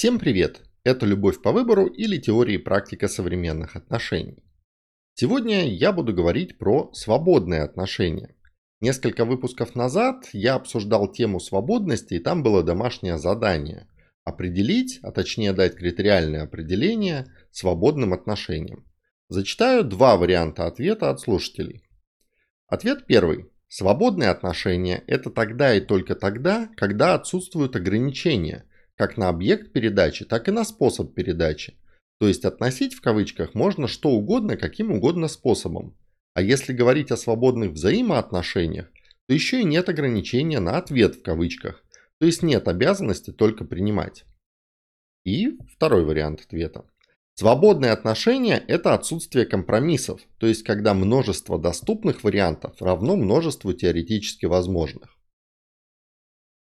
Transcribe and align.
Всем 0.00 0.18
привет! 0.18 0.62
Это 0.82 1.04
«Любовь 1.04 1.42
по 1.42 1.52
выбору» 1.52 1.84
или 1.84 2.16
теория 2.16 2.54
и 2.54 2.56
практика 2.56 3.06
современных 3.06 3.76
отношений. 3.76 4.42
Сегодня 5.12 5.68
я 5.68 5.92
буду 5.92 6.14
говорить 6.14 6.56
про 6.56 6.90
свободные 6.94 7.60
отношения. 7.60 8.34
Несколько 8.80 9.26
выпусков 9.26 9.74
назад 9.74 10.26
я 10.32 10.54
обсуждал 10.54 11.12
тему 11.12 11.38
свободности, 11.38 12.14
и 12.14 12.18
там 12.18 12.42
было 12.42 12.62
домашнее 12.62 13.18
задание– 13.18 13.88
определить, 14.24 15.00
а 15.02 15.12
точнее 15.12 15.52
дать 15.52 15.76
критериальное 15.76 16.44
определение 16.44 17.26
свободным 17.50 18.14
отношениям. 18.14 18.86
Зачитаю 19.28 19.84
два 19.84 20.16
варианта 20.16 20.66
ответа 20.66 21.10
от 21.10 21.20
слушателей. 21.20 21.86
Ответ 22.68 23.04
первый. 23.04 23.50
Свободные 23.68 24.30
отношения– 24.30 25.04
это 25.06 25.28
тогда 25.28 25.74
и 25.74 25.80
только 25.82 26.14
тогда, 26.14 26.70
когда 26.78 27.12
отсутствуют 27.12 27.76
ограничения, 27.76 28.64
как 29.00 29.16
на 29.16 29.30
объект 29.30 29.72
передачи, 29.72 30.26
так 30.26 30.46
и 30.48 30.50
на 30.50 30.62
способ 30.62 31.14
передачи. 31.14 31.78
То 32.20 32.28
есть 32.28 32.44
относить 32.44 32.92
в 32.92 33.00
кавычках 33.00 33.54
можно 33.54 33.88
что 33.88 34.10
угодно, 34.10 34.58
каким 34.58 34.92
угодно 34.92 35.26
способом. 35.26 35.96
А 36.34 36.42
если 36.42 36.74
говорить 36.74 37.10
о 37.10 37.16
свободных 37.16 37.70
взаимоотношениях, 37.70 38.90
то 39.26 39.32
еще 39.32 39.62
и 39.62 39.64
нет 39.64 39.88
ограничения 39.88 40.60
на 40.60 40.76
ответ 40.76 41.14
в 41.14 41.22
кавычках. 41.22 41.82
То 42.18 42.26
есть 42.26 42.42
нет 42.42 42.68
обязанности 42.68 43.30
только 43.30 43.64
принимать. 43.64 44.26
И 45.24 45.56
второй 45.74 46.04
вариант 46.04 46.42
ответа. 46.42 46.84
Свободные 47.36 47.92
отношения– 47.92 48.62
это 48.68 48.92
отсутствие 48.92 49.46
компромиссов, 49.46 50.20
то 50.36 50.46
есть 50.46 50.62
когда 50.62 50.92
множество 50.92 51.58
доступных 51.58 52.22
вариантов 52.22 52.82
равно 52.82 53.16
множеству 53.16 53.72
теоретически 53.72 54.44
возможных. 54.44 55.16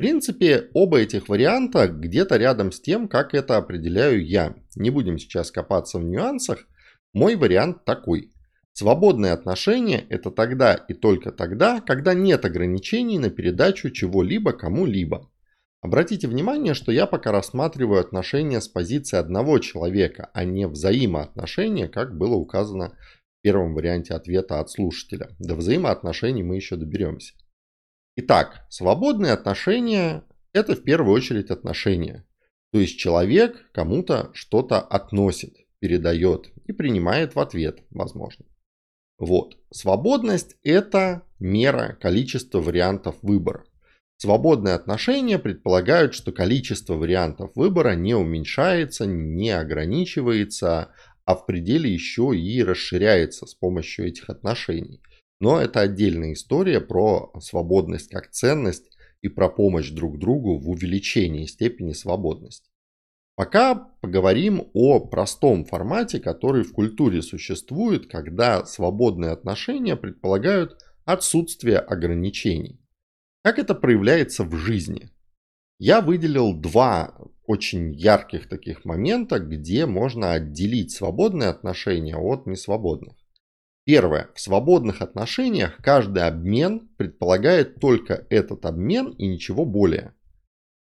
Принципе, 0.00 0.70
оба 0.72 1.00
этих 1.00 1.28
варианта 1.28 1.86
где-то 1.86 2.38
рядом 2.38 2.72
с 2.72 2.80
тем, 2.80 3.06
как 3.06 3.34
это 3.34 3.58
определяю 3.58 4.26
я. 4.26 4.54
Не 4.74 4.88
будем 4.88 5.18
сейчас 5.18 5.50
копаться 5.50 5.98
в 5.98 6.04
нюансах. 6.04 6.66
Мой 7.12 7.36
вариант 7.36 7.84
такой. 7.84 8.32
Свободные 8.72 9.32
отношения– 9.32 10.06
это 10.08 10.30
тогда 10.30 10.72
и 10.72 10.94
только 10.94 11.32
тогда, 11.32 11.82
когда 11.82 12.14
нет 12.14 12.46
ограничений 12.46 13.18
на 13.18 13.28
передачу 13.28 13.90
чего-либо 13.90 14.54
кому-либо. 14.54 15.30
Обратите 15.82 16.28
внимание, 16.28 16.72
что 16.72 16.92
я 16.92 17.04
пока 17.04 17.30
рассматриваю 17.30 18.00
отношения 18.00 18.62
с 18.62 18.68
позиции 18.68 19.18
одного 19.18 19.58
человека, 19.58 20.30
а 20.32 20.44
не 20.44 20.66
взаимоотношения, 20.66 21.88
как 21.88 22.16
было 22.16 22.36
указано 22.36 22.96
в 23.38 23.42
первом 23.42 23.74
варианте 23.74 24.14
ответа 24.14 24.60
от 24.60 24.70
слушателя. 24.70 25.28
До 25.38 25.56
взаимоотношений 25.56 26.42
мы 26.42 26.56
еще 26.56 26.76
доберемся. 26.76 27.34
Итак, 28.22 28.66
свободные 28.68 29.32
отношения– 29.32 30.24
это 30.52 30.76
в 30.76 30.82
первую 30.82 31.14
очередь 31.14 31.50
отношения. 31.50 32.26
То 32.70 32.78
есть 32.78 32.98
человек 32.98 33.70
кому-то 33.72 34.30
что-то 34.34 34.78
относит, 34.78 35.56
передает 35.78 36.52
и 36.66 36.72
принимает 36.72 37.34
в 37.34 37.40
ответ, 37.40 37.82
возможно. 37.88 38.44
Вот. 39.18 39.56
Свободность– 39.72 40.56
это 40.62 41.22
мера 41.38 41.96
количества 41.98 42.60
вариантов 42.60 43.16
выбора. 43.22 43.64
Свободные 44.18 44.74
отношения 44.74 45.38
предполагают, 45.38 46.12
что 46.12 46.30
количество 46.30 46.96
вариантов 46.96 47.52
выбора 47.54 47.94
не 47.94 48.12
уменьшается, 48.14 49.06
не 49.06 49.48
ограничивается, 49.48 50.92
а 51.24 51.34
в 51.34 51.46
пределе 51.46 51.90
еще 51.90 52.36
и 52.36 52.62
расширяется 52.62 53.46
с 53.46 53.54
помощью 53.54 54.08
этих 54.08 54.28
отношений. 54.28 55.00
Но 55.40 55.58
это 55.60 55.80
отдельная 55.80 56.34
история 56.34 56.80
про 56.80 57.32
свободность 57.40 58.10
как 58.10 58.30
ценность 58.30 58.90
и 59.22 59.28
про 59.28 59.48
помощь 59.48 59.90
друг 59.90 60.18
другу 60.18 60.58
в 60.58 60.68
увеличении 60.68 61.46
степени 61.46 61.92
свободности. 61.92 62.70
Пока 63.36 63.74
поговорим 63.74 64.68
о 64.74 65.00
простом 65.00 65.64
формате, 65.64 66.20
который 66.20 66.62
в 66.62 66.72
культуре 66.72 67.22
существует, 67.22 68.06
когда 68.06 68.66
свободные 68.66 69.30
отношения 69.30 69.96
предполагают 69.96 70.78
отсутствие 71.06 71.78
ограничений. 71.78 72.78
Как 73.42 73.58
это 73.58 73.74
проявляется 73.74 74.44
в 74.44 74.54
жизни? 74.56 75.08
Я 75.78 76.02
выделил 76.02 76.52
два 76.52 77.16
очень 77.46 77.94
ярких 77.94 78.46
таких 78.46 78.84
момента, 78.84 79.38
где 79.38 79.86
можно 79.86 80.32
отделить 80.32 80.92
свободные 80.92 81.48
отношения 81.48 82.16
от 82.16 82.46
несвободных. 82.46 83.16
Первое. 83.84 84.28
В 84.34 84.40
свободных 84.40 85.02
отношениях 85.02 85.76
каждый 85.82 86.22
обмен 86.24 86.88
предполагает 86.96 87.80
только 87.80 88.26
этот 88.30 88.66
обмен 88.66 89.10
и 89.10 89.26
ничего 89.26 89.64
более. 89.64 90.14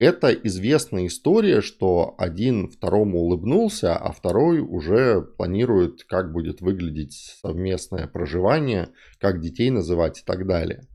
Это 0.00 0.32
известная 0.32 1.06
история, 1.06 1.60
что 1.60 2.14
один 2.18 2.70
второму 2.70 3.18
улыбнулся, 3.18 3.96
а 3.96 4.12
второй 4.12 4.60
уже 4.60 5.22
планирует, 5.22 6.04
как 6.04 6.32
будет 6.32 6.60
выглядеть 6.60 7.14
совместное 7.42 8.06
проживание, 8.06 8.90
как 9.18 9.40
детей 9.40 9.70
называть 9.70 10.20
и 10.20 10.24
так 10.24 10.46
далее. 10.46 10.86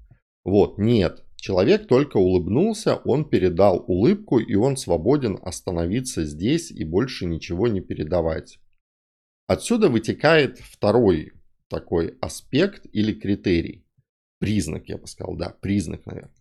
Вот, 0.45 0.77
нет, 0.77 1.23
Человек 1.43 1.87
только 1.87 2.15
улыбнулся, 2.15 2.95
он 3.03 3.27
передал 3.27 3.83
улыбку, 3.85 4.39
и 4.39 4.55
он 4.55 4.77
свободен 4.77 5.37
остановиться 5.41 6.23
здесь 6.23 6.71
и 6.71 6.85
больше 6.85 7.25
ничего 7.25 7.67
не 7.67 7.81
передавать. 7.81 8.59
Отсюда 9.47 9.89
вытекает 9.89 10.59
второй 10.59 11.33
такой 11.73 12.17
аспект 12.21 12.85
или 12.93 13.13
критерий. 13.13 13.83
Признак, 14.39 14.87
я 14.87 14.97
бы 14.97 15.07
сказал, 15.07 15.35
да, 15.35 15.49
признак, 15.49 16.05
наверное. 16.05 16.31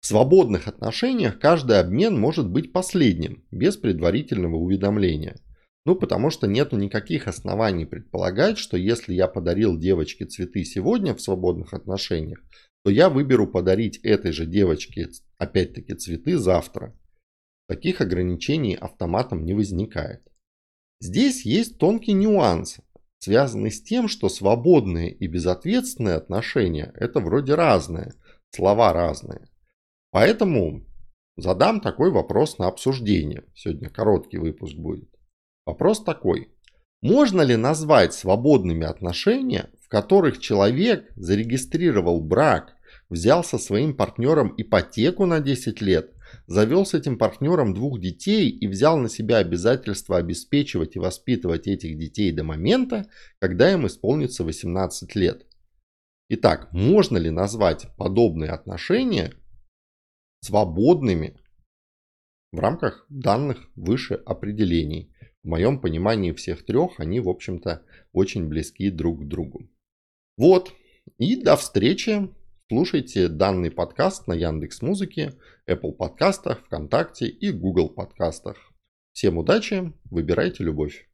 В 0.00 0.06
свободных 0.06 0.68
отношениях 0.68 1.40
каждый 1.40 1.80
обмен 1.80 2.18
может 2.18 2.48
быть 2.48 2.72
последним, 2.72 3.44
без 3.50 3.76
предварительного 3.76 4.54
уведомления. 4.54 5.36
Ну, 5.84 5.96
потому 5.96 6.30
что 6.30 6.46
нету 6.46 6.76
никаких 6.76 7.26
оснований 7.26 7.86
предполагать, 7.86 8.58
что 8.58 8.76
если 8.76 9.14
я 9.14 9.26
подарил 9.26 9.76
девочке 9.76 10.24
цветы 10.24 10.64
сегодня 10.64 11.14
в 11.14 11.20
свободных 11.20 11.74
отношениях, 11.74 12.40
то 12.84 12.90
я 12.90 13.08
выберу 13.08 13.48
подарить 13.48 13.98
этой 13.98 14.30
же 14.30 14.46
девочке 14.46 15.08
опять-таки 15.38 15.94
цветы 15.94 16.38
завтра. 16.38 16.96
Таких 17.68 18.00
ограничений 18.00 18.76
автоматом 18.76 19.44
не 19.44 19.54
возникает. 19.54 20.22
Здесь 21.00 21.44
есть 21.44 21.78
тонкий 21.78 22.12
нюанс, 22.12 22.78
связанный 23.18 23.70
с 23.70 23.82
тем, 23.82 24.08
что 24.08 24.28
свободные 24.28 25.12
и 25.12 25.26
безответственные 25.26 26.16
отношения– 26.16 26.92
это 26.94 27.20
вроде 27.20 27.54
разные, 27.54 28.14
слова 28.50 28.92
разные. 28.92 29.48
Поэтому 30.10 30.86
задам 31.36 31.80
такой 31.80 32.10
вопрос 32.10 32.58
на 32.58 32.68
обсуждение. 32.68 33.44
Сегодня 33.54 33.90
короткий 33.90 34.38
выпуск 34.38 34.76
будет. 34.76 35.10
Вопрос 35.64 36.02
такой. 36.02 36.52
Можно 37.02 37.42
ли 37.42 37.56
назвать 37.56 38.14
свободными 38.14 38.86
отношения, 38.86 39.70
в 39.82 39.88
которых 39.88 40.38
человек 40.38 41.12
зарегистрировал 41.16 42.20
брак 42.20 42.76
взял 43.08 43.44
со 43.44 43.58
своим 43.58 43.96
партнером 43.96 44.54
ипотеку 44.56 45.26
на 45.26 45.40
10 45.40 45.80
лет, 45.80 46.12
завел 46.46 46.84
с 46.84 46.94
этим 46.94 47.18
партнером 47.18 47.74
двух 47.74 48.00
детей 48.00 48.48
и 48.50 48.66
взял 48.66 48.96
на 48.98 49.08
себя 49.08 49.38
обязательство 49.38 50.18
обеспечивать 50.18 50.96
и 50.96 50.98
воспитывать 50.98 51.66
этих 51.66 51.98
детей 51.98 52.32
до 52.32 52.44
момента, 52.44 53.08
когда 53.38 53.72
им 53.72 53.86
исполнится 53.86 54.44
18 54.44 55.14
лет. 55.14 55.46
Итак, 56.28 56.72
можно 56.72 57.18
ли 57.18 57.30
назвать 57.30 57.88
подобные 57.96 58.50
отношения 58.50 59.32
свободными 60.42 61.38
в 62.52 62.58
рамках 62.58 63.06
данных 63.08 63.70
выше 63.76 64.14
определений? 64.14 65.12
В 65.44 65.48
моем 65.48 65.80
понимании 65.80 66.32
всех 66.32 66.64
трех 66.66 66.98
они, 66.98 67.20
в 67.20 67.28
общем-то, 67.28 67.84
очень 68.12 68.48
близки 68.48 68.90
друг 68.90 69.22
к 69.22 69.28
другу. 69.28 69.70
Вот, 70.36 70.72
и 71.18 71.36
до 71.36 71.56
встречи 71.56 72.28
Слушайте 72.68 73.28
данный 73.28 73.70
подкаст 73.70 74.26
на 74.26 74.32
Яндекс 74.32 74.82
Музыке, 74.82 75.34
Apple 75.70 75.92
подкастах, 75.92 76.64
ВКонтакте 76.64 77.28
и 77.28 77.52
Google 77.52 77.90
подкастах. 77.90 78.56
Всем 79.12 79.38
удачи, 79.38 79.92
выбирайте 80.10 80.64
любовь. 80.64 81.08